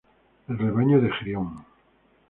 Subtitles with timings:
[0.47, 1.63] El rebaño de Gerión.